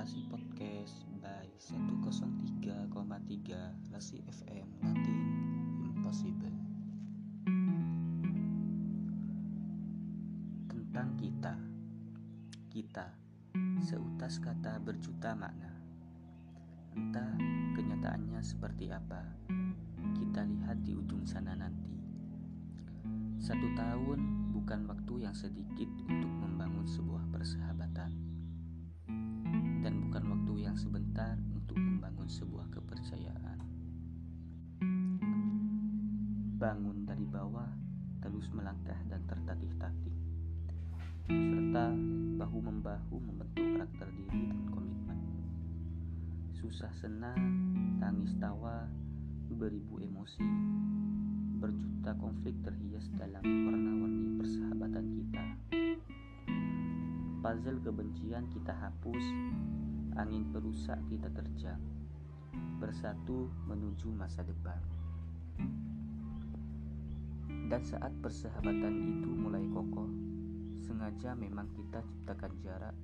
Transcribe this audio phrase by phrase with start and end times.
[0.00, 2.88] Narasi Podcast by 103,3
[3.92, 5.22] Lasi FM Nothing
[5.84, 6.56] Impossible.
[10.72, 11.52] Tentang kita.
[12.72, 13.12] Kita
[13.84, 15.68] Seutas kata berjuta makna.
[16.96, 17.36] Entah
[17.76, 19.20] kenyataannya seperti apa.
[20.16, 22.00] Kita lihat di ujung sana nanti.
[23.36, 28.29] Satu tahun bukan waktu yang sedikit untuk membangun sebuah persahabatan.
[36.60, 37.72] Bangun dari bawah
[38.20, 40.12] terus melangkah dan tertatih-tatih.
[41.24, 41.88] Serta
[42.36, 45.16] bahu-membahu membentuk karakter diri dan komitmen.
[46.52, 47.40] Susah senang,
[47.96, 48.84] tangis tawa,
[49.56, 50.44] beribu emosi.
[51.64, 55.44] Berjuta konflik terhias dalam warna-warni persahabatan kita.
[57.40, 59.24] Puzzle kebencian kita hapus
[60.20, 61.80] angin perusak kita terjang.
[62.76, 65.00] Bersatu menuju masa depan
[67.70, 70.10] dan saat persahabatan itu mulai kokoh,
[70.82, 72.98] sengaja memang kita ciptakan jarak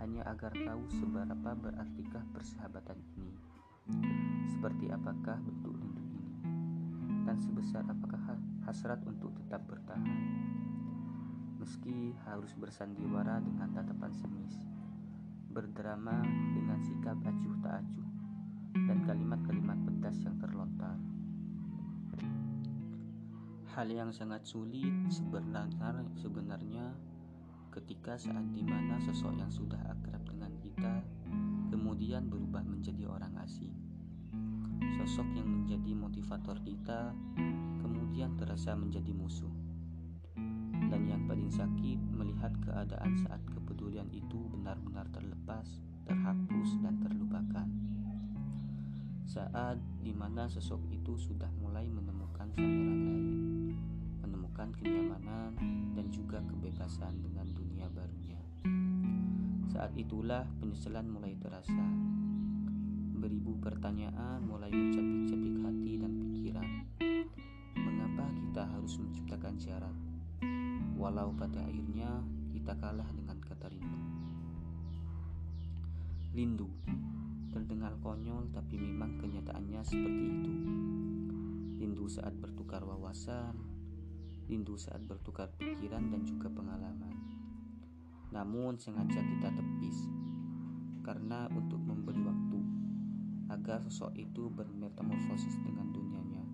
[0.00, 3.36] hanya agar tahu seberapa berartikah persahabatan ini.
[4.48, 6.32] Seperti apakah bentuk rindu ini?
[7.28, 8.32] Dan sebesar apakah
[8.64, 10.08] hasrat untuk tetap bertahan?
[11.60, 14.56] Meski harus bersandiwara dengan tatapan semis,
[15.52, 16.16] berdrama
[16.56, 18.08] dengan sikap acuh tak acuh,
[18.88, 20.40] dan kalimat-kalimat pedas yang
[23.72, 24.92] Hal yang sangat sulit
[26.20, 26.92] sebenarnya
[27.72, 31.00] ketika saat di mana sosok yang sudah akrab dengan kita
[31.72, 33.72] kemudian berubah menjadi orang asing.
[35.00, 37.16] Sosok yang menjadi motivator kita
[37.80, 39.48] kemudian terasa menjadi musuh.
[40.92, 47.72] Dan yang paling sakit melihat keadaan saat kepedulian itu benar-benar terlepas, terhapus dan terlupakan.
[49.32, 53.24] Saat di mana sosok itu sudah mulai menemukan sandaran lain
[54.20, 55.56] menemukan kenyamanan
[55.96, 58.36] dan juga kebebasan dengan dunia barunya.
[59.72, 61.80] Saat itulah penyesalan mulai terasa.
[63.24, 66.68] Beribu pertanyaan mulai mencapik-capik hati dan pikiran.
[67.80, 69.96] Mengapa kita harus menciptakan syarat?
[70.92, 72.20] Walau pada akhirnya
[72.52, 74.00] kita kalah dengan kata rindu.
[76.36, 76.68] Rindu
[77.52, 80.52] terdengar konyol tapi memang kenyataannya seperti itu.
[81.78, 83.54] Rindu saat bertukar wawasan,
[84.48, 87.12] rindu saat bertukar pikiran dan juga pengalaman.
[88.32, 90.08] Namun sengaja kita tepis
[91.04, 92.60] karena untuk memberi waktu
[93.52, 96.46] agar sosok itu bermetamorfosis dengan dunianya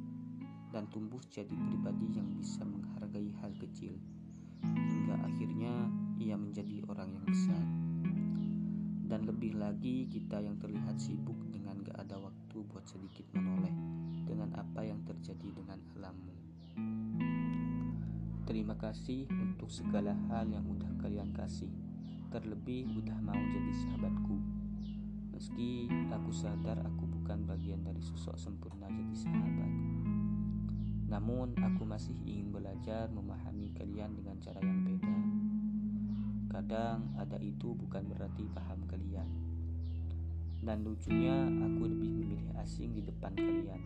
[0.74, 3.94] dan tumbuh jadi pribadi yang bisa menghargai hal kecil
[4.66, 5.86] hingga akhirnya
[6.18, 7.64] ia menjadi orang yang besar.
[9.08, 13.72] Dan lebih lagi kita yang terlihat sibuk dengan gak ada waktu buat sedikit menoleh
[14.28, 16.36] dengan apa yang terjadi dengan alammu.
[18.44, 21.72] Terima kasih untuk segala hal yang udah kalian kasih.
[22.28, 24.36] Terlebih udah mau jadi sahabatku.
[25.32, 29.72] Meski aku sadar aku bukan bagian dari sosok sempurna jadi sahabat.
[31.08, 35.16] Namun aku masih ingin belajar memahami kalian dengan cara yang beda.
[36.48, 39.28] Kadang ada itu bukan berarti paham kalian.
[40.64, 43.80] Dan lucunya aku lebih memilih asing di depan kalian,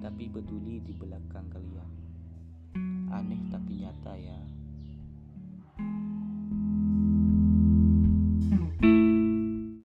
[0.00, 1.90] tapi peduli di belakang kalian.
[3.10, 4.38] Aneh tapi nyata ya.